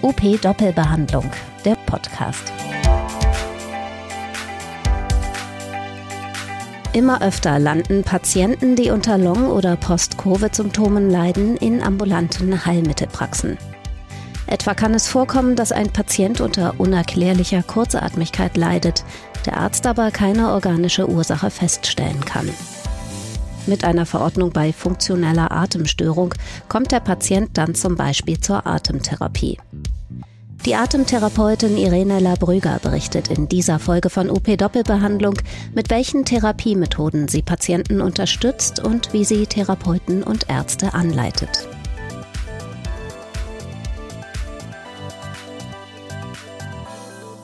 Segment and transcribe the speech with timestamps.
[0.00, 1.28] OP Doppelbehandlung,
[1.64, 2.52] der Podcast.
[6.92, 13.58] Immer öfter landen Patienten, die unter Long- oder Post-Covid-Symptomen leiden, in ambulanten Heilmittelpraxen.
[14.46, 19.04] Etwa kann es vorkommen, dass ein Patient unter unerklärlicher Kurzatmigkeit leidet,
[19.46, 22.48] der Arzt aber keine organische Ursache feststellen kann.
[23.68, 26.34] Mit einer Verordnung bei funktioneller Atemstörung
[26.68, 29.58] kommt der Patient dann zum Beispiel zur Atemtherapie.
[30.64, 35.34] Die Atemtherapeutin Irene Labrüger berichtet in dieser Folge von UP Doppelbehandlung,
[35.74, 41.68] mit welchen Therapiemethoden sie Patienten unterstützt und wie sie Therapeuten und Ärzte anleitet.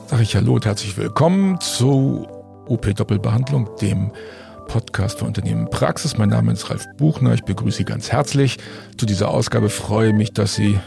[0.07, 2.27] Sag ich Hallo und herzlich willkommen zu
[2.67, 4.11] UP Doppelbehandlung, dem
[4.75, 6.17] Podcast für Unternehmen Praxis.
[6.17, 7.33] Mein Name ist Ralf Buchner.
[7.33, 8.57] Ich begrüße Sie ganz herzlich
[8.97, 9.69] zu dieser Ausgabe.
[9.69, 10.77] Freue mich, dass Sie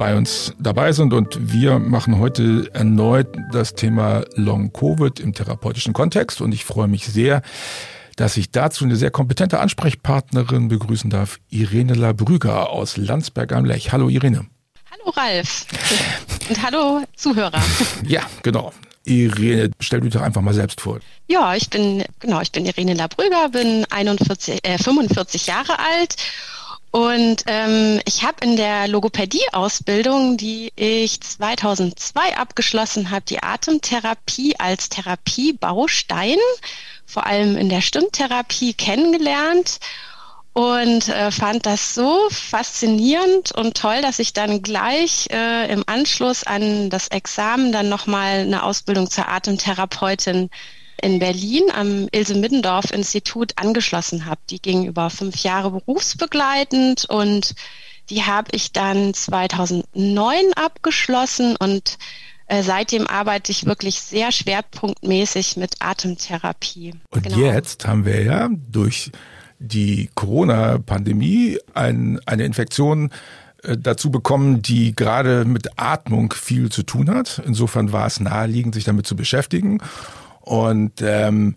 [0.00, 5.92] bei uns dabei sind und wir machen heute erneut das Thema Long Covid im therapeutischen
[5.92, 7.40] Kontext und ich freue mich sehr,
[8.16, 13.92] dass ich dazu eine sehr kompetente Ansprechpartnerin begrüßen darf, Irene Labrüger aus Landsberg am Lech.
[13.92, 14.46] Hallo Irene.
[14.90, 15.66] Hallo Ralf
[16.48, 17.62] und hallo Zuhörer.
[18.04, 18.72] Ja, genau.
[19.06, 21.00] Irene, stell dich doch einfach mal selbst vor.
[21.28, 26.16] Ja, ich bin, genau, ich bin Irene Labrüger, bin 41, äh, 45 Jahre alt
[26.96, 34.88] und ähm, ich habe in der Logopädie-Ausbildung, die ich 2002 abgeschlossen habe, die Atemtherapie als
[34.88, 36.38] Therapiebaustein,
[37.04, 39.78] vor allem in der Stimmtherapie, kennengelernt
[40.56, 46.44] und äh, fand das so faszinierend und toll, dass ich dann gleich äh, im Anschluss
[46.44, 50.48] an das Examen dann nochmal eine Ausbildung zur Atemtherapeutin
[51.02, 54.40] in Berlin am Ilse Middendorf Institut angeschlossen habe.
[54.48, 57.54] Die ging über fünf Jahre berufsbegleitend und
[58.08, 61.98] die habe ich dann 2009 abgeschlossen und
[62.46, 66.94] äh, seitdem arbeite ich wirklich sehr schwerpunktmäßig mit Atemtherapie.
[67.10, 67.36] Und genau.
[67.36, 69.12] jetzt haben wir ja durch
[69.58, 73.10] die Corona-Pandemie ein, eine Infektion
[73.62, 77.42] äh, dazu bekommen, die gerade mit Atmung viel zu tun hat.
[77.44, 79.80] Insofern war es naheliegend, sich damit zu beschäftigen.
[80.40, 81.56] Und ähm,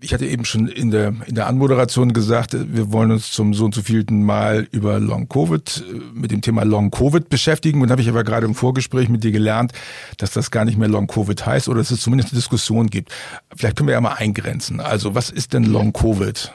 [0.00, 3.64] ich hatte eben schon in der, in der Anmoderation gesagt, wir wollen uns zum so
[3.64, 7.82] und so vielten Mal über Long Covid, äh, mit dem Thema Long Covid beschäftigen.
[7.82, 9.72] Und habe ich aber gerade im Vorgespräch mit dir gelernt,
[10.16, 13.12] dass das gar nicht mehr Long Covid heißt oder dass es zumindest eine Diskussion gibt.
[13.54, 14.80] Vielleicht können wir ja mal eingrenzen.
[14.80, 16.52] Also was ist denn Long Covid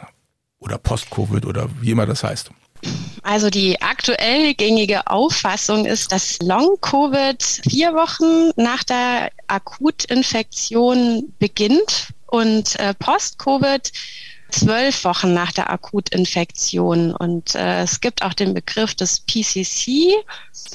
[0.60, 2.52] oder Post-Covid oder wie immer das heißt?
[3.24, 12.80] Also die aktuell gängige Auffassung ist, dass Long-Covid vier Wochen nach der Akutinfektion beginnt und
[12.80, 13.92] äh, Post-Covid
[14.50, 17.14] zwölf Wochen nach der Akutinfektion.
[17.14, 20.14] Und äh, es gibt auch den Begriff des PCC,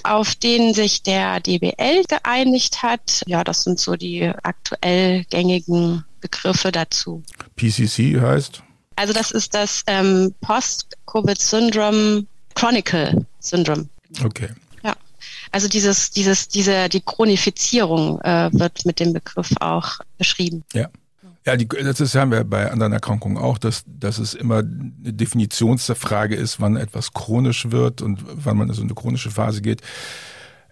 [0.02, 3.22] auf den sich der DBL geeinigt hat.
[3.26, 7.22] Ja, das sind so die aktuell gängigen Begriffe dazu.
[7.56, 8.62] PCC heißt?
[8.96, 13.88] Also das ist das ähm, Post-Covid-Syndrom, Chronicle Syndrome.
[14.24, 14.48] Okay.
[14.82, 14.94] Ja.
[15.50, 20.64] Also dieses, dieses, diese, die Chronifizierung äh, wird mit dem Begriff auch beschrieben.
[20.72, 20.88] Ja.
[21.44, 24.92] Ja, die, das ist, haben wir bei anderen Erkrankungen auch, dass, dass es immer eine
[25.12, 29.82] Definitionsfrage ist, wann etwas chronisch wird und wann man in so eine chronische Phase geht.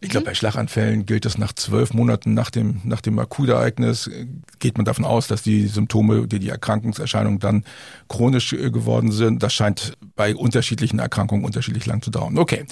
[0.03, 0.31] Ich glaube, mhm.
[0.31, 4.11] bei Schlaganfällen gilt das nach zwölf Monaten nach dem, nach dem Akutereignis,
[4.59, 7.65] geht man davon aus, dass die Symptome, die, die Erkrankungserscheinungen dann
[8.09, 9.43] chronisch äh, geworden sind.
[9.43, 12.39] Das scheint bei unterschiedlichen Erkrankungen unterschiedlich lang zu dauern.
[12.39, 12.65] Okay.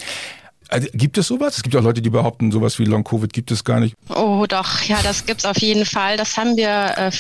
[0.71, 1.57] Also, gibt es sowas?
[1.57, 3.95] Es gibt auch Leute, die behaupten, sowas wie Long-Covid gibt es gar nicht.
[4.11, 6.19] Oh doch, ja, das gibt's auf jeden Fall.
[6.19, 7.11] Das haben wir äh,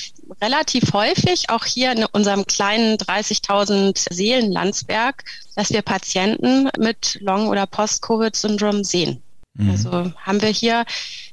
[0.42, 5.24] relativ häufig, auch hier in unserem kleinen 30.000 Seelenlandsberg,
[5.56, 9.22] dass wir Patienten mit Long- oder Post-Covid-Syndrom sehen.
[9.58, 9.70] Mhm.
[9.70, 10.84] Also haben wir hier,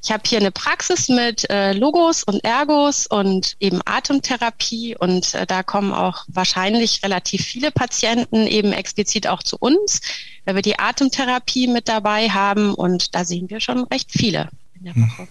[0.04, 5.46] ich habe hier eine Praxis mit äh, Logos und Ergos und eben Atemtherapie und äh,
[5.46, 10.02] da kommen auch wahrscheinlich relativ viele Patienten eben explizit auch zu uns,
[10.44, 14.86] weil wir die Atemtherapie mit dabei haben und da sehen wir schon recht viele in
[14.86, 15.04] der mhm.
[15.04, 15.22] Woche.
[15.22, 15.28] Mhm.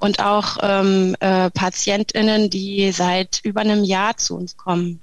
[0.00, 5.00] Und auch ähm, äh, PatientInnen, die seit über einem Jahr zu uns kommen.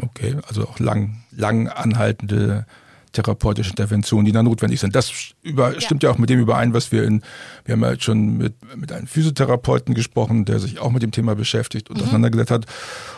[0.00, 2.64] Okay, also auch lang, lang anhaltende
[3.12, 4.94] therapeutische Interventionen, die dann notwendig sind.
[4.94, 5.12] Das
[5.42, 5.80] über, ja.
[5.80, 7.22] stimmt ja auch mit dem überein, was wir in,
[7.64, 11.10] wir haben ja jetzt schon mit, mit einem Physiotherapeuten gesprochen, der sich auch mit dem
[11.10, 12.04] Thema beschäftigt und mhm.
[12.04, 12.66] auseinandergesetzt hat.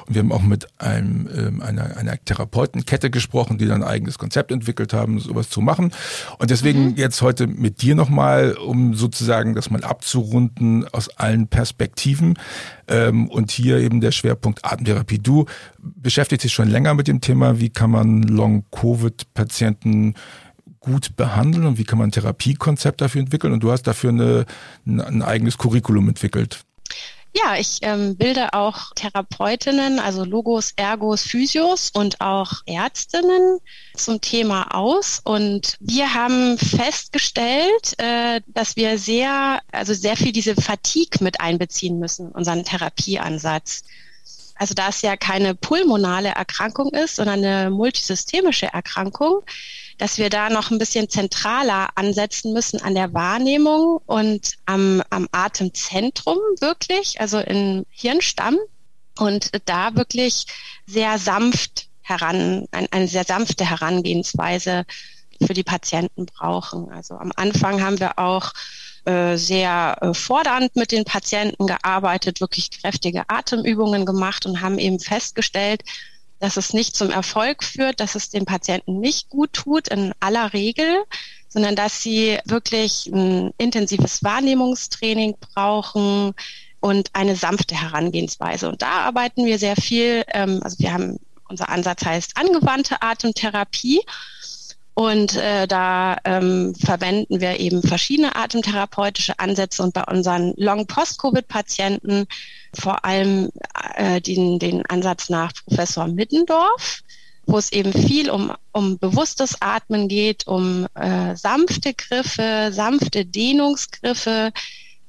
[0.06, 4.18] Und wir haben auch mit einem, ähm, einer, einer Therapeutenkette gesprochen, die dann ein eigenes
[4.18, 5.92] Konzept entwickelt haben, sowas zu machen.
[6.38, 6.96] Und deswegen mhm.
[6.96, 12.38] jetzt heute mit dir nochmal, um sozusagen das mal abzurunden aus allen Perspektiven.
[12.88, 15.18] Ähm, und hier eben der Schwerpunkt Atemtherapie.
[15.18, 15.46] Du
[15.78, 20.14] beschäftigst dich schon länger mit dem Thema, wie kann man Long-Covid-Patienten
[20.82, 23.52] gut behandeln und wie kann man ein Therapiekonzept dafür entwickeln?
[23.52, 24.46] Und du hast dafür eine,
[24.84, 26.64] ein eigenes Curriculum entwickelt.
[27.34, 33.58] Ja, ich ähm, bilde auch Therapeutinnen, also Logos, Ergos, Physios und auch Ärztinnen
[33.96, 35.20] zum Thema aus.
[35.24, 41.98] Und wir haben festgestellt, äh, dass wir sehr, also sehr viel diese Fatigue mit einbeziehen
[41.98, 43.84] müssen, unseren Therapieansatz.
[44.62, 49.40] Also da es ja keine pulmonale Erkrankung ist, sondern eine multisystemische Erkrankung,
[49.98, 55.26] dass wir da noch ein bisschen zentraler ansetzen müssen an der Wahrnehmung und am, am
[55.32, 58.56] Atemzentrum wirklich, also im Hirnstamm
[59.18, 60.46] und da wirklich
[60.86, 64.84] sehr sanft heran, ein, eine sehr sanfte Herangehensweise
[65.44, 66.88] für die Patienten brauchen.
[66.92, 68.52] Also am Anfang haben wir auch
[69.04, 75.00] äh, sehr äh, fordernd mit den Patienten gearbeitet, wirklich kräftige Atemübungen gemacht und haben eben
[75.00, 75.82] festgestellt,
[76.38, 80.52] dass es nicht zum Erfolg führt, dass es den Patienten nicht gut tut in aller
[80.52, 81.04] Regel,
[81.48, 86.34] sondern dass sie wirklich ein intensives Wahrnehmungstraining brauchen
[86.80, 88.68] und eine sanfte Herangehensweise.
[88.68, 90.24] Und da arbeiten wir sehr viel.
[90.28, 91.18] Ähm, also wir haben,
[91.48, 94.00] unser Ansatz heißt angewandte Atemtherapie.
[94.94, 102.26] Und äh, da ähm, verwenden wir eben verschiedene atemtherapeutische Ansätze und bei unseren Long-Post-Covid-Patienten
[102.74, 103.50] vor allem
[103.94, 107.00] äh, den, den Ansatz nach Professor Middendorf,
[107.46, 114.52] wo es eben viel um, um bewusstes Atmen geht, um äh, sanfte Griffe, sanfte Dehnungsgriffe,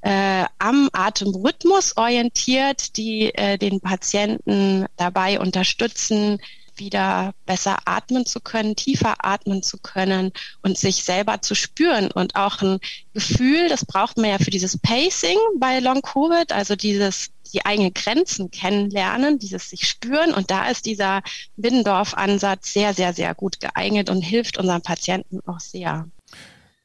[0.01, 6.39] äh, am Atemrhythmus orientiert, die äh, den Patienten dabei unterstützen,
[6.77, 10.31] wieder besser atmen zu können, tiefer atmen zu können
[10.61, 12.79] und sich selber zu spüren und auch ein
[13.13, 17.93] Gefühl, das braucht man ja für dieses Pacing bei Long Covid, also dieses die eigenen
[17.93, 21.21] Grenzen kennenlernen, dieses sich spüren und da ist dieser
[21.55, 26.07] Biddendorf-Ansatz sehr, sehr, sehr gut geeignet und hilft unseren Patienten auch sehr.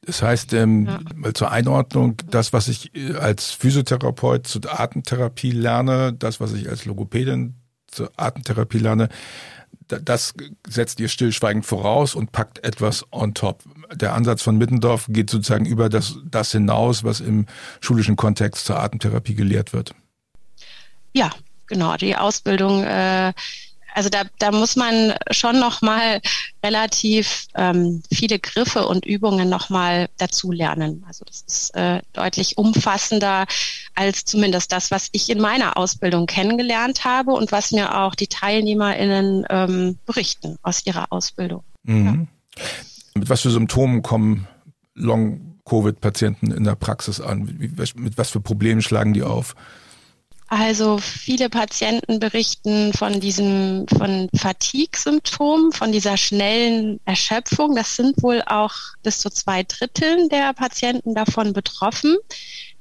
[0.05, 0.87] Das heißt, ähm,
[1.23, 1.33] ja.
[1.33, 6.85] zur Einordnung, das, was ich äh, als Physiotherapeut zur Atemtherapie lerne, das, was ich als
[6.85, 7.55] Logopädin
[7.87, 9.09] zur Atemtherapie lerne,
[9.89, 10.33] das
[10.67, 13.63] setzt ihr stillschweigend voraus und packt etwas on top.
[13.93, 17.47] Der Ansatz von Mittendorf geht sozusagen über das, das hinaus, was im
[17.81, 19.93] schulischen Kontext zur Atemtherapie gelehrt wird.
[21.13, 21.31] Ja,
[21.67, 21.97] genau.
[21.97, 23.33] Die Ausbildung äh,
[23.93, 26.21] also da, da muss man schon noch mal
[26.63, 31.03] relativ ähm, viele Griffe und Übungen noch mal dazu lernen.
[31.07, 33.45] Also das ist äh, deutlich umfassender
[33.95, 38.27] als zumindest das, was ich in meiner Ausbildung kennengelernt habe und was mir auch die
[38.27, 41.63] TeilnehmerInnen ähm, berichten aus ihrer Ausbildung.
[41.83, 42.27] Mhm.
[42.57, 42.63] Ja.
[43.15, 44.47] Mit was für Symptomen kommen
[44.95, 47.57] Long-Covid-Patienten in der Praxis an?
[47.57, 49.55] Mit was für Problemen schlagen die auf?
[50.49, 57.75] Also viele Patienten berichten von diesem, von Fatigue-Symptomen, von dieser schnellen Erschöpfung.
[57.75, 58.73] Das sind wohl auch
[59.03, 62.17] bis zu zwei Dritteln der Patienten davon betroffen.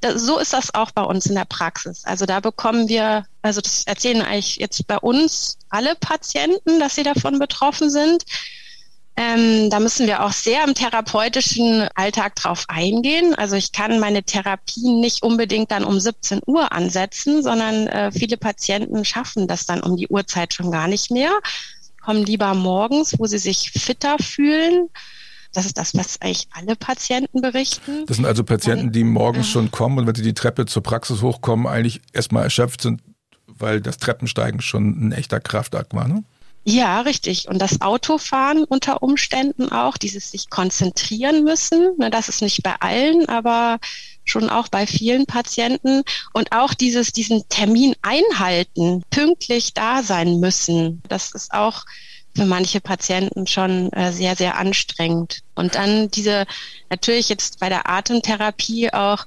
[0.01, 2.05] Das, so ist das auch bei uns in der Praxis.
[2.05, 7.03] Also da bekommen wir, also das erzählen eigentlich jetzt bei uns alle Patienten, dass sie
[7.03, 8.25] davon betroffen sind.
[9.21, 13.35] Ähm, da müssen wir auch sehr im therapeutischen Alltag drauf eingehen.
[13.35, 18.37] Also ich kann meine Therapien nicht unbedingt dann um 17 Uhr ansetzen, sondern äh, viele
[18.37, 21.33] Patienten schaffen das dann um die Uhrzeit schon gar nicht mehr,
[22.01, 24.89] kommen lieber morgens, wo sie sich fitter fühlen.
[25.53, 28.07] Das ist das, was eigentlich alle Patienten berichten.
[28.07, 31.23] Das sind also Patienten, die morgens schon kommen und wenn sie die Treppe zur Praxis
[31.23, 33.03] hochkommen, eigentlich erstmal erschöpft sind,
[33.49, 36.23] weil das Treppensteigen schon ein echter Kraftakt war, ne?
[36.71, 37.49] Ja, richtig.
[37.49, 42.75] Und das Autofahren unter Umständen auch, dieses sich konzentrieren müssen, ne, das ist nicht bei
[42.81, 43.79] allen, aber
[44.27, 46.03] schon auch bei vielen Patienten.
[46.35, 51.87] Und auch dieses, diesen Termin einhalten, pünktlich da sein müssen, das ist auch
[52.37, 55.41] für manche Patienten schon äh, sehr, sehr anstrengend.
[55.55, 56.45] Und dann diese,
[56.91, 59.25] natürlich jetzt bei der Atemtherapie auch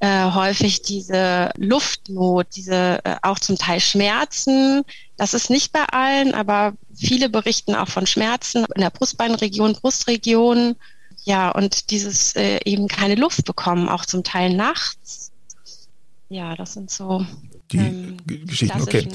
[0.00, 4.82] äh, häufig diese Luftnot, diese äh, auch zum Teil Schmerzen.
[5.20, 10.76] Das ist nicht bei allen, aber viele berichten auch von Schmerzen in der Brustbeinregion, Brustregion.
[11.24, 15.30] Ja, und dieses äh, eben keine Luft bekommen, auch zum Teil nachts.
[16.30, 17.26] Ja, das sind so
[17.70, 18.80] die ähm, Geschichten.
[18.80, 19.08] Okay.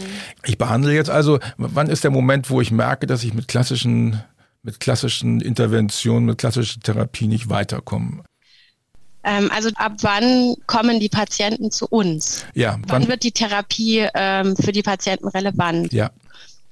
[0.43, 4.21] Ich behandle jetzt also, wann ist der Moment, wo ich merke, dass ich mit klassischen,
[4.61, 8.23] mit klassischen Interventionen, mit klassischer Therapie nicht weiterkomme?
[9.25, 12.45] Ähm, also ab wann kommen die Patienten zu uns?
[12.53, 12.73] Ja.
[12.87, 15.91] Wann, wann wird die Therapie ähm, für die Patienten relevant?
[15.91, 16.11] Ja.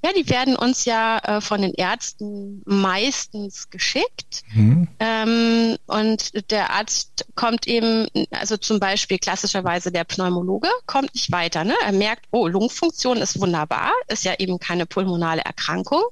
[0.05, 4.43] Ja, die werden uns ja äh, von den Ärzten meistens geschickt.
[4.53, 4.89] Mhm.
[4.99, 11.63] Ähm, und der Arzt kommt eben, also zum Beispiel klassischerweise der Pneumologe, kommt nicht weiter.
[11.63, 11.73] Ne?
[11.85, 16.03] Er merkt, oh, Lungenfunktion ist wunderbar, ist ja eben keine pulmonale Erkrankung.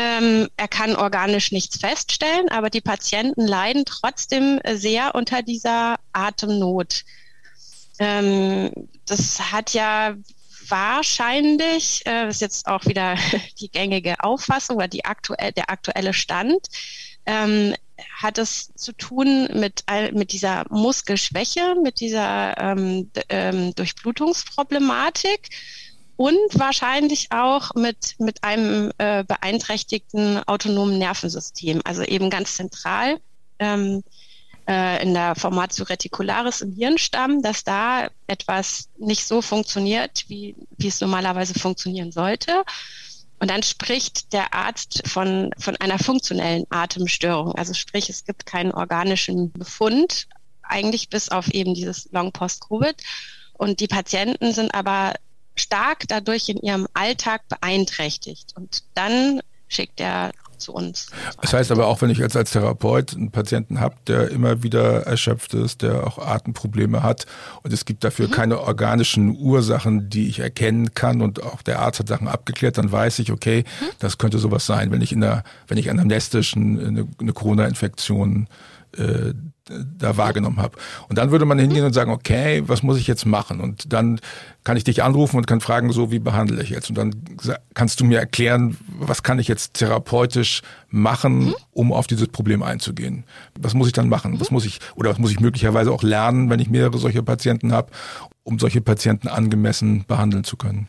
[0.00, 7.02] Ähm, er kann organisch nichts feststellen, aber die Patienten leiden trotzdem sehr unter dieser Atemnot.
[7.98, 8.70] Ähm,
[9.06, 10.14] das hat ja
[10.68, 13.16] wahrscheinlich, äh, ist jetzt auch wieder
[13.60, 16.68] die gängige Auffassung oder die aktuell, der aktuelle Stand,
[17.26, 17.74] ähm,
[18.14, 25.48] hat es zu tun mit, mit dieser Muskelschwäche, mit dieser ähm, ähm, Durchblutungsproblematik
[26.18, 33.20] und wahrscheinlich auch mit, mit einem äh, beeinträchtigten autonomen Nervensystem, also eben ganz zentral
[33.60, 34.02] ähm,
[34.68, 40.88] äh, in der Formatio reticularis im Hirnstamm, dass da etwas nicht so funktioniert, wie, wie
[40.88, 42.64] es normalerweise funktionieren sollte.
[43.38, 47.54] Und dann spricht der Arzt von, von einer funktionellen Atemstörung.
[47.54, 50.26] Also sprich, es gibt keinen organischen Befund,
[50.64, 52.96] eigentlich bis auf eben dieses Long Post-Covid.
[53.52, 55.14] Und die Patienten sind aber
[55.58, 58.54] stark dadurch in ihrem Alltag beeinträchtigt.
[58.56, 61.06] Und dann schickt er zu uns.
[61.40, 65.06] Das heißt aber auch, wenn ich jetzt als Therapeut einen Patienten habe, der immer wieder
[65.06, 67.26] erschöpft ist, der auch Atemprobleme hat
[67.62, 68.32] und es gibt dafür mhm.
[68.32, 72.90] keine organischen Ursachen, die ich erkennen kann und auch der Arzt hat Sachen abgeklärt, dann
[72.90, 73.84] weiß ich, okay, mhm.
[74.00, 78.48] das könnte sowas sein, wenn ich in der, wenn ich anamnestisch eine, eine Corona-Infektion
[78.96, 79.32] äh,
[79.98, 80.78] da wahrgenommen habe.
[81.08, 83.60] Und dann würde man hingehen und sagen, okay, was muss ich jetzt machen?
[83.60, 84.20] Und dann
[84.64, 86.88] kann ich dich anrufen und kann fragen, so wie behandle ich jetzt?
[86.88, 87.14] Und dann
[87.74, 91.54] kannst du mir erklären, was kann ich jetzt therapeutisch machen, mhm.
[91.72, 93.24] um auf dieses Problem einzugehen?
[93.58, 94.40] Was muss ich dann machen?
[94.40, 94.54] Was mhm.
[94.54, 97.90] muss ich, oder was muss ich möglicherweise auch lernen, wenn ich mehrere solche Patienten habe,
[98.44, 100.88] um solche Patienten angemessen behandeln zu können?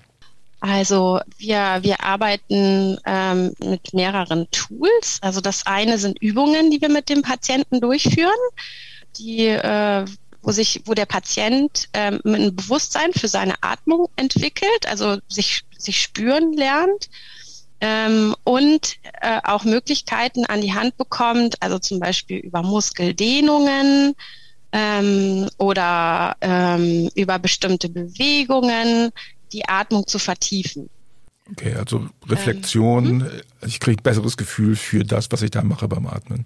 [0.62, 5.20] Also wir, wir arbeiten ähm, mit mehreren Tools.
[5.22, 8.32] Also das eine sind Übungen, die wir mit dem Patienten durchführen,
[9.18, 10.06] die, äh,
[10.42, 16.02] wo sich, wo der Patient ähm, ein Bewusstsein für seine Atmung entwickelt, also sich, sich
[16.02, 17.10] spüren lernt.
[17.82, 24.16] Ähm, und äh, auch Möglichkeiten an die Hand bekommt, also zum Beispiel über Muskeldehnungen
[24.74, 29.12] ähm, oder ähm, über bestimmte Bewegungen,
[29.54, 30.90] die Atmung zu vertiefen.
[31.52, 36.06] Okay, also Reflexion, ähm, ich kriege besseres Gefühl für das, was ich da mache beim
[36.08, 36.46] Atmen.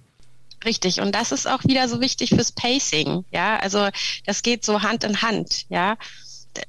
[0.65, 3.89] Richtig, und das ist auch wieder so wichtig fürs Pacing, ja, also
[4.25, 5.97] das geht so Hand in Hand, ja.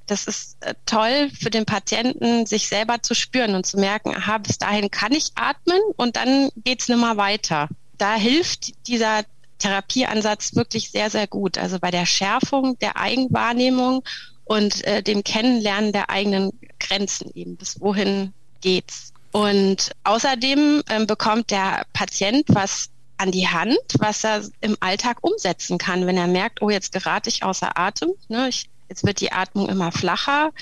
[0.07, 4.39] Das ist äh, toll für den Patienten, sich selber zu spüren und zu merken, aha,
[4.39, 7.69] bis dahin kann ich atmen und dann geht's nimmer weiter.
[7.99, 9.25] Da hilft dieser
[9.59, 11.59] Therapieansatz wirklich sehr, sehr gut.
[11.59, 14.03] Also bei der Schärfung der Eigenwahrnehmung
[14.45, 17.57] und äh, dem Kennenlernen der eigenen Grenzen eben.
[17.57, 19.13] Bis wohin geht's?
[19.33, 25.79] Und außerdem ähm, bekommt der Patient was an die Hand, was er im Alltag umsetzen
[25.79, 28.11] kann, wenn er merkt, oh, jetzt gerate ich außer Atem.
[28.29, 28.49] Ne?
[28.49, 30.53] Ich, jetzt wird die Atmung immer flacher.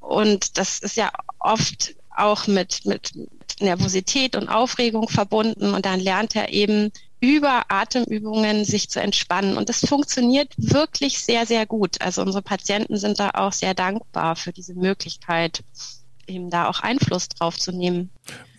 [0.00, 3.12] Und das ist ja oft auch mit, mit
[3.60, 5.74] Nervosität und Aufregung verbunden.
[5.74, 9.56] Und dann lernt er eben über Atemübungen sich zu entspannen.
[9.56, 12.00] Und das funktioniert wirklich sehr, sehr gut.
[12.00, 15.64] Also unsere Patienten sind da auch sehr dankbar für diese Möglichkeit,
[16.26, 18.10] eben da auch Einfluss drauf zu nehmen.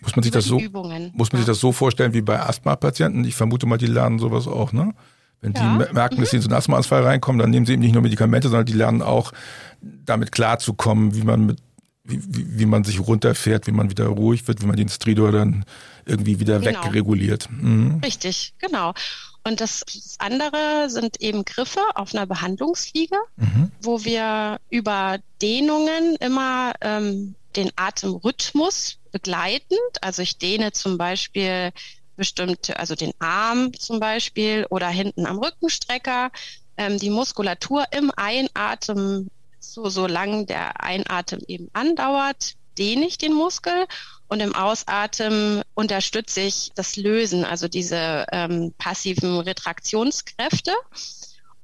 [0.02, 1.12] Muss man sich das so, Übungen.
[1.14, 1.46] muss man ja.
[1.46, 3.24] sich das so vorstellen wie bei Asthma-Patienten?
[3.24, 4.94] Ich vermute mal, die lernen sowas auch, ne?
[5.40, 5.78] Wenn ja.
[5.78, 8.02] die merken, dass sie in so einen Asthmaanfall reinkommen, dann nehmen sie eben nicht nur
[8.02, 9.32] Medikamente, sondern die lernen auch,
[9.80, 11.58] damit klarzukommen, wie man mit
[12.04, 15.32] wie, wie, wie man sich runterfährt, wie man wieder ruhig wird, wie man den Stridor
[15.32, 15.64] dann
[16.06, 16.84] irgendwie wieder genau.
[16.84, 17.48] wegreguliert.
[17.50, 18.00] Mhm.
[18.04, 18.94] Richtig, genau.
[19.42, 23.70] Und das, das, andere sind eben Griffe auf einer Behandlungsliege, mhm.
[23.80, 31.72] wo wir über Dehnungen immer ähm, den Atemrhythmus begleitend, also ich dehne zum Beispiel
[32.16, 36.30] bestimmte, also den Arm zum Beispiel oder hinten am Rückenstrecker,
[36.76, 43.86] ähm, die Muskulatur im Einatmen so, solange der Einatmen eben andauert, dehne ich den Muskel
[44.28, 50.72] und im Ausatmen unterstütze ich das Lösen, also diese ähm, passiven Retraktionskräfte.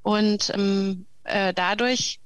[0.03, 2.21] Und ähm, äh, dadurch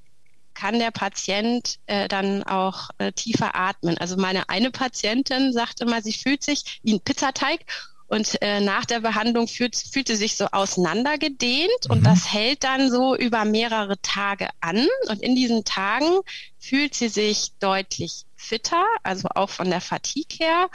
[0.53, 3.97] kann der Patient äh, dann auch äh, tiefer atmen.
[3.97, 7.65] Also meine eine Patientin sagte mal, sie fühlt sich wie ein Pizzateig
[8.11, 11.91] und äh, nach der Behandlung fühlt, fühlt sie sich so auseinandergedehnt mhm.
[11.91, 14.85] und das hält dann so über mehrere Tage an.
[15.07, 16.19] Und in diesen Tagen
[16.59, 20.69] fühlt sie sich deutlich fitter, also auch von der Fatigue her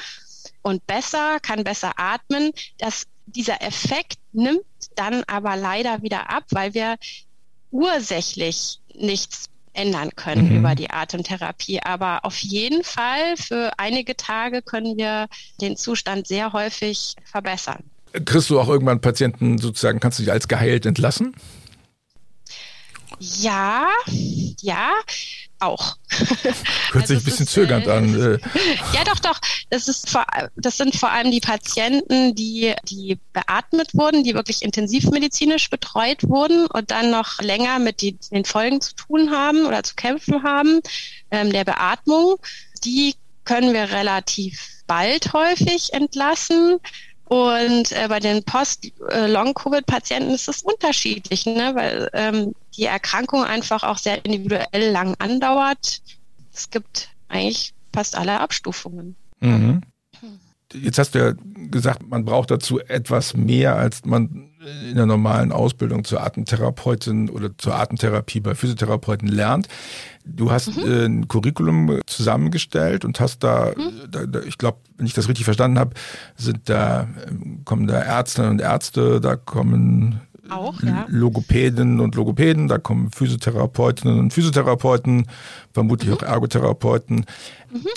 [0.63, 2.53] und besser, kann besser atmen.
[2.79, 4.63] Das, dieser Effekt nimmt
[4.95, 6.97] dann aber leider wieder ab, weil wir
[7.71, 10.59] ursächlich nichts ändern können mhm.
[10.59, 11.81] über die Atemtherapie.
[11.83, 15.29] Aber auf jeden Fall für einige Tage können wir
[15.61, 17.85] den Zustand sehr häufig verbessern.
[18.25, 21.37] Kriegst du auch irgendwann Patienten sozusagen, kannst du dich als geheilt entlassen?
[23.19, 23.89] Ja,
[24.61, 24.91] ja.
[25.59, 25.97] auch.
[26.93, 28.15] Hört sich also ein bisschen ist, zögernd äh, an.
[28.15, 28.39] Äh.
[28.95, 29.41] Ja, doch, doch.
[29.71, 34.63] Das, ist vor, das sind vor allem die Patienten, die, die beatmet wurden, die wirklich
[34.63, 39.83] intensivmedizinisch betreut wurden und dann noch länger mit die, den Folgen zu tun haben oder
[39.83, 40.81] zu kämpfen haben,
[41.31, 42.37] ähm, der Beatmung.
[42.85, 46.79] Die können wir relativ bald häufig entlassen.
[47.27, 51.73] Und äh, bei den Post-Long-Covid-Patienten ist es unterschiedlich, ne?
[51.75, 56.03] weil ähm, die Erkrankung einfach auch sehr individuell lang andauert.
[56.53, 59.17] Es gibt eigentlich fast alle Abstufungen.
[59.41, 59.83] Mhm.
[60.73, 61.33] Jetzt hast du ja
[61.71, 64.51] gesagt, man braucht dazu etwas mehr, als man
[64.89, 69.69] in der normalen Ausbildung zur Atemtherapeutin oder zur Atemtherapie bei Physiotherapeuten lernt.
[70.25, 70.91] Du hast mhm.
[70.91, 74.11] äh, ein Curriculum zusammengestellt und hast da, mhm.
[74.11, 75.95] da, da ich glaube, wenn ich das richtig verstanden habe,
[76.37, 77.07] sind da
[77.65, 80.21] kommen da Ärztinnen und Ärzte, da kommen
[80.51, 81.07] auch, ja.
[81.09, 85.27] Logopädinnen und Logopäden, da kommen Physiotherapeutinnen und Physiotherapeuten,
[85.73, 86.17] vermutlich mhm.
[86.17, 87.25] auch Ergotherapeuten.
[87.73, 87.89] Mhm.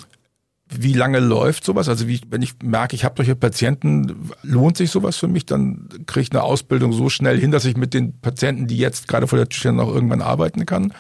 [0.71, 1.89] Wie lange läuft sowas?
[1.89, 5.89] Also wie, wenn ich merke, ich habe solche Patienten, lohnt sich sowas für mich, dann
[6.05, 9.27] kriege ich eine Ausbildung so schnell hin, dass ich mit den Patienten, die jetzt gerade
[9.27, 10.93] vor der Tür stehen, auch irgendwann arbeiten kann?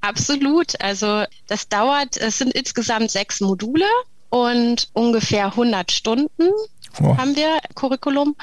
[0.00, 0.80] Absolut.
[0.80, 3.84] Also das dauert, es sind insgesamt sechs Module
[4.30, 6.48] und ungefähr 100 Stunden
[7.02, 7.16] oh.
[7.16, 8.36] haben wir Curriculum.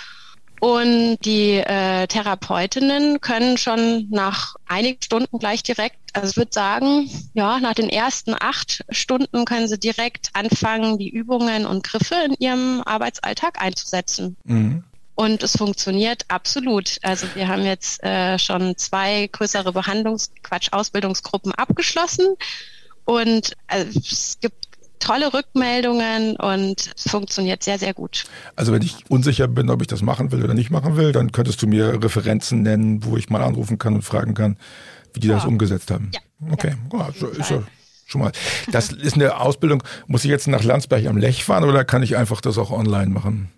[0.62, 7.10] Und die äh, Therapeutinnen können schon nach einigen Stunden gleich direkt, also ich würde sagen,
[7.34, 12.36] ja, nach den ersten acht Stunden können sie direkt anfangen, die Übungen und Griffe in
[12.40, 14.38] ihrem Arbeitsalltag einzusetzen.
[14.46, 14.84] Mhm.
[15.16, 16.98] Und es funktioniert absolut.
[17.02, 22.36] Also wir haben jetzt äh, schon zwei größere Behandlungs-, Quatsch, Ausbildungsgruppen abgeschlossen.
[23.06, 24.68] Und äh, es gibt
[25.06, 28.26] tolle Rückmeldungen und funktioniert sehr, sehr gut.
[28.56, 31.32] Also wenn ich unsicher bin, ob ich das machen will oder nicht machen will, dann
[31.32, 34.58] könntest du mir Referenzen nennen, wo ich mal anrufen kann und fragen kann,
[35.14, 35.36] wie die ja.
[35.36, 36.12] das umgesetzt haben.
[36.14, 36.20] Ja.
[36.52, 37.64] Okay, ja, ja, so, ist ja
[38.06, 38.32] schon mal.
[38.72, 39.84] Das ist eine Ausbildung.
[40.08, 43.12] Muss ich jetzt nach Landsberg am Lech fahren oder kann ich einfach das auch online
[43.12, 43.50] machen?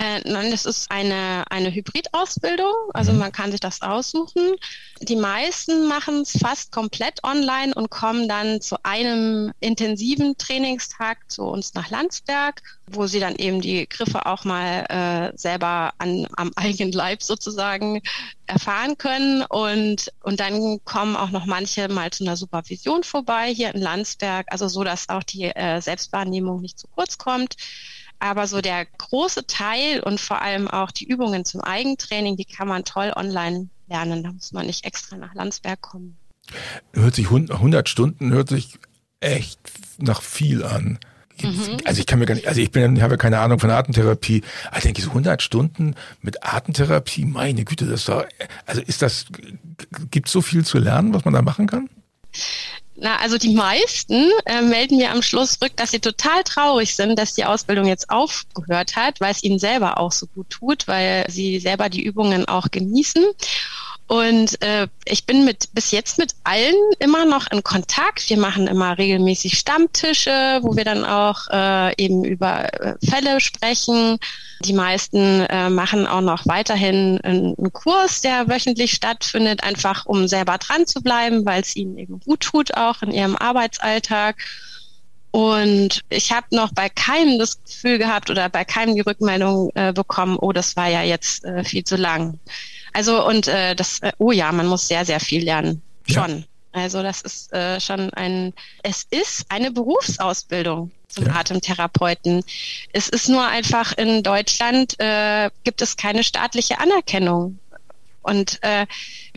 [0.00, 3.18] Äh, nein, das ist eine, eine Hybridausbildung, also mhm.
[3.18, 4.54] man kann sich das aussuchen.
[5.02, 11.42] Die meisten machen es fast komplett online und kommen dann zu einem intensiven Trainingstag zu
[11.42, 16.50] uns nach Landsberg, wo sie dann eben die Griffe auch mal äh, selber an, am
[16.56, 18.00] eigenen Leib sozusagen
[18.46, 19.42] erfahren können.
[19.42, 24.46] Und, und dann kommen auch noch manche mal zu einer Supervision vorbei hier in Landsberg,
[24.50, 27.56] also so, dass auch die äh, Selbstwahrnehmung nicht zu kurz kommt.
[28.20, 32.68] Aber so der große Teil und vor allem auch die Übungen zum Eigentraining, die kann
[32.68, 34.22] man toll online lernen.
[34.22, 36.16] Da muss man nicht extra nach Landsberg kommen.
[36.92, 38.78] Hört sich 100 Stunden, hört sich
[39.20, 39.58] echt
[39.98, 40.98] nach viel an.
[41.42, 41.78] Mhm.
[41.84, 44.42] Also ich kann mir gar nicht, also ich bin, habe ja keine Ahnung von Atemtherapie.
[44.70, 48.24] Also denke ich so 100 Stunden mit Atemtherapie, meine Güte, das ist doch,
[48.66, 49.26] also ist das,
[50.10, 51.88] gibt es so viel zu lernen, was man da machen kann?
[53.02, 57.18] Na, also die meisten äh, melden mir am Schluss rück, dass sie total traurig sind,
[57.18, 61.24] dass die Ausbildung jetzt aufgehört hat, weil es ihnen selber auch so gut tut, weil
[61.30, 63.24] sie selber die Übungen auch genießen.
[64.10, 68.28] Und äh, ich bin mit bis jetzt mit allen immer noch in Kontakt.
[68.28, 74.18] Wir machen immer regelmäßig Stammtische, wo wir dann auch äh, eben über äh, Fälle sprechen.
[74.64, 80.58] Die meisten äh, machen auch noch weiterhin einen, Kurs, der wöchentlich stattfindet, einfach um selber
[80.58, 84.38] dran zu bleiben, weil es ihnen eben gut tut, auch in ihrem Arbeitsalltag.
[85.30, 89.92] Und ich habe noch bei keinem das Gefühl gehabt oder bei keinem die Rückmeldung äh,
[89.92, 92.40] bekommen, oh, das war ja jetzt äh, viel zu lang.
[92.92, 95.82] Also und äh, das, äh, oh ja, man muss sehr, sehr viel lernen.
[96.06, 96.38] Schon.
[96.38, 96.44] Ja.
[96.72, 101.34] Also das ist äh, schon ein, es ist eine Berufsausbildung zum ja.
[101.34, 102.44] Atemtherapeuten.
[102.92, 107.58] Es ist nur einfach in Deutschland äh, gibt es keine staatliche Anerkennung.
[108.22, 108.86] Und äh,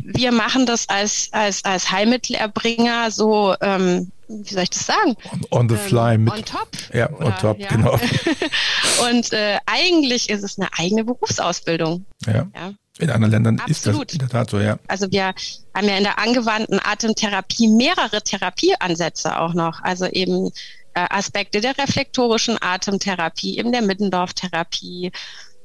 [0.03, 5.15] wir machen das als, als, als Heilmittelerbringer so, ähm, wie soll ich das sagen?
[5.31, 6.15] On, on the fly.
[6.15, 6.67] Ähm, mit, on top.
[6.93, 7.67] Ja, on Oder, top, ja.
[7.69, 7.93] genau.
[9.09, 12.05] Und äh, eigentlich ist es eine eigene Berufsausbildung.
[12.25, 12.47] Ja.
[12.53, 12.73] ja.
[12.99, 14.03] In anderen Ländern Absolut.
[14.03, 14.77] ist das in der Tat so, ja.
[14.87, 15.33] Also wir
[15.73, 19.81] haben ja in der angewandten Atemtherapie mehrere Therapieansätze auch noch.
[19.81, 20.51] Also eben
[20.93, 25.11] äh, Aspekte der reflektorischen Atemtherapie, eben der Middendorf-Therapie,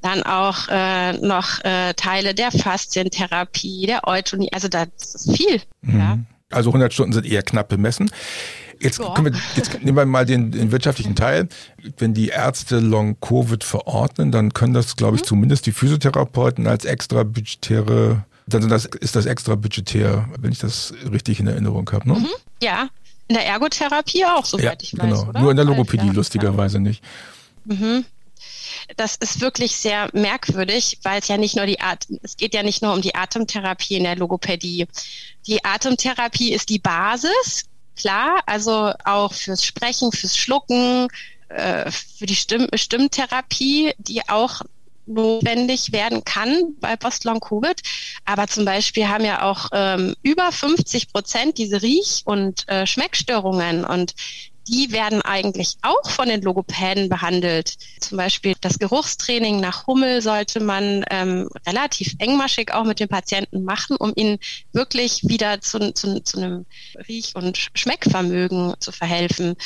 [0.01, 4.51] dann auch äh, noch äh, Teile der Faszientherapie, der Eutonie.
[4.53, 5.61] Also das ist viel.
[5.83, 5.99] Mhm.
[5.99, 6.19] Ja.
[6.51, 8.11] Also 100 Stunden sind eher knapp bemessen.
[8.81, 11.49] Jetzt, wir, jetzt nehmen wir mal den, den, wirtschaftlichen Teil.
[11.99, 15.27] Wenn die Ärzte Long-Covid verordnen, dann können das, glaube ich, mhm.
[15.27, 20.95] zumindest die Physiotherapeuten als extra budgetäre, dann das, ist das extra budgetär, wenn ich das
[21.11, 22.09] richtig in Erinnerung habe.
[22.09, 22.19] Ne?
[22.21, 22.29] Mhm.
[22.63, 22.89] Ja,
[23.27, 25.03] in der Ergotherapie auch, soweit ja, ich weiß.
[25.03, 25.29] Genau.
[25.29, 25.41] Oder?
[25.41, 27.03] Nur in der Logopädie, lustigerweise nicht.
[27.65, 28.05] Mhm
[28.97, 32.63] das ist wirklich sehr merkwürdig, weil es ja nicht nur die Art, es geht ja
[32.63, 34.87] nicht nur um die Atemtherapie in der Logopädie.
[35.47, 37.65] Die Atemtherapie ist die Basis
[37.99, 38.41] klar.
[38.47, 41.09] Also auch fürs Sprechen, fürs Schlucken,
[41.49, 44.63] äh, für die Stimm Stimmtherapie, die auch
[45.07, 47.81] notwendig werden kann bei Post-Long-Covid.
[48.25, 53.85] Aber zum Beispiel haben ja auch ähm, über 50 Prozent diese Riech- und äh, Schmeckstörungen
[53.85, 54.15] und
[54.69, 57.75] die werden eigentlich auch von den Logopäden behandelt.
[58.01, 63.65] Zum Beispiel das Geruchstraining nach Hummel sollte man ähm, relativ engmaschig auch mit den Patienten
[63.65, 64.39] machen, um ihnen
[64.73, 66.67] wirklich wieder zu, zu, zu einem
[67.09, 69.57] Riech- und Schmeckvermögen zu verhelfen.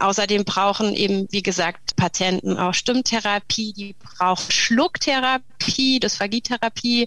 [0.00, 7.06] Außerdem brauchen eben, wie gesagt, Patienten auch Stimmtherapie, die brauchen Schlucktherapie, Dysphagitherapie.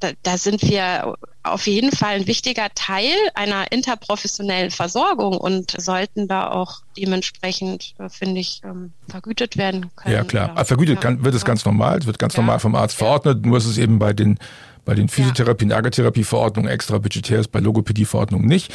[0.00, 6.28] Da, da sind wir auf jeden Fall ein wichtiger Teil einer interprofessionellen Versorgung und sollten
[6.28, 10.14] da auch dementsprechend, äh, finde ich, ähm, vergütet werden können.
[10.14, 10.52] Ja, klar.
[10.52, 12.40] Oder, vergütet ja, kann, wird es ganz normal, es wird ganz ja.
[12.40, 14.38] normal vom Arzt verordnet, nur ist es eben bei den
[14.84, 15.76] bei den Physiotherapien, ja.
[15.76, 18.72] Ergotherapieverordnungen extra budgetär ist, bei Logopädieverordnungen nicht.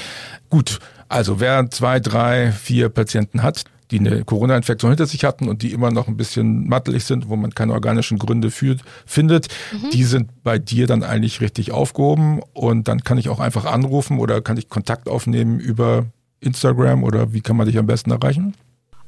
[0.49, 5.61] Gut, also wer zwei, drei, vier Patienten hat, die eine Corona-Infektion hinter sich hatten und
[5.61, 9.91] die immer noch ein bisschen mattelig sind, wo man keine organischen Gründe für, findet, mhm.
[9.91, 14.19] die sind bei dir dann eigentlich richtig aufgehoben und dann kann ich auch einfach anrufen
[14.19, 16.05] oder kann ich Kontakt aufnehmen über
[16.39, 18.55] Instagram oder wie kann man dich am besten erreichen?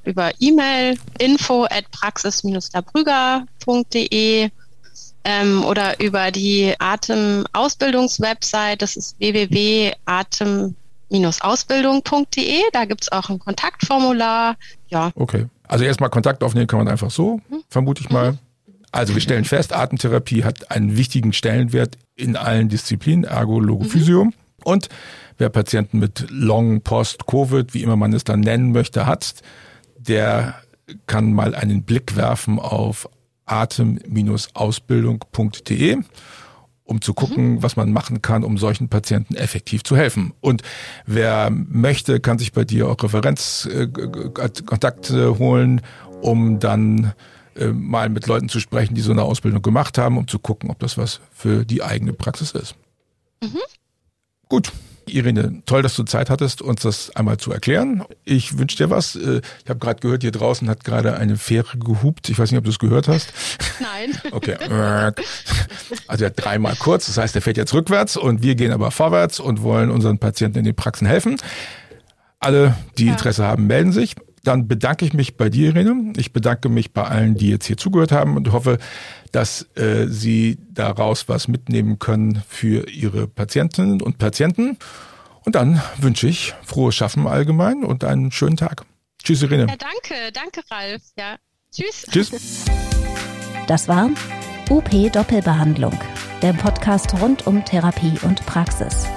[0.04, 4.50] Über E-Mail info at praxis-labrüger.de
[5.24, 9.15] ähm, oder über die Atemausbildungswebsite, das ist
[11.13, 12.62] www.atem-ausbildung.de.
[12.71, 14.56] Da gibt es auch ein Kontaktformular.
[14.88, 15.12] Ja.
[15.15, 15.47] Okay.
[15.67, 17.63] Also erstmal Kontakt aufnehmen kann man einfach so, mhm.
[17.69, 18.32] vermute ich mal.
[18.34, 18.39] Mhm.
[18.91, 24.26] Also wir stellen fest, Atemtherapie hat einen wichtigen Stellenwert in allen Disziplinen, Ergo, Logo, Physio.
[24.26, 24.34] Mhm.
[24.63, 24.89] Und
[25.38, 29.34] wer Patienten mit Long Post Covid, wie immer man es dann nennen möchte, hat,
[29.97, 30.54] der
[31.08, 33.10] kann mal einen Blick werfen auf
[33.45, 35.97] atem-ausbildung.de
[36.86, 37.63] um zu gucken, mhm.
[37.63, 40.34] was man machen kann, um solchen Patienten effektiv zu helfen.
[40.41, 40.63] Und
[41.06, 45.82] wer möchte, kann sich bei dir auch Referenzkontakte äh, holen,
[46.22, 47.13] um dann
[47.56, 50.69] äh, mal mit Leuten zu sprechen, die so eine Ausbildung gemacht haben, um zu gucken,
[50.69, 52.76] ob das was für die eigene Praxis ist.
[53.41, 53.60] Mhm.
[54.50, 54.72] Gut.
[55.08, 58.04] Irene, toll, dass du Zeit hattest, uns das einmal zu erklären.
[58.24, 59.16] Ich wünsche dir was.
[59.16, 62.30] Äh, ich habe gerade gehört, hier draußen hat gerade eine Fähre gehupt.
[62.30, 63.34] Ich weiß nicht, ob du es gehört hast.
[63.80, 64.12] Nein.
[64.32, 64.56] Okay.
[66.08, 68.89] Also er hat dreimal kurz, das heißt, er fährt jetzt rückwärts und wir gehen aber
[68.89, 71.38] vorwärts und wollen unseren Patienten in den Praxen helfen.
[72.39, 74.16] Alle, die Interesse haben, melden sich.
[74.43, 76.13] Dann bedanke ich mich bei dir, Irene.
[76.17, 78.77] Ich bedanke mich bei allen, die jetzt hier zugehört haben und hoffe,
[79.32, 84.77] dass äh, Sie daraus was mitnehmen können für Ihre Patientinnen und Patienten.
[85.45, 88.86] Und dann wünsche ich frohes Schaffen allgemein und einen schönen Tag.
[89.23, 89.67] Tschüss, Irene.
[89.67, 91.01] Ja, danke, danke, Ralf.
[91.17, 91.38] Ja,
[91.71, 92.06] tschüss.
[92.12, 92.65] Tschüss.
[93.67, 94.10] Das war
[94.69, 95.97] UP Doppelbehandlung,
[96.41, 99.08] der Podcast rund um Therapie und Praxis.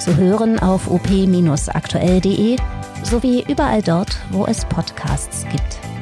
[0.00, 2.56] Zu hören auf op-aktuell.de
[3.04, 5.93] sowie überall dort, wo es Podcasts gibt.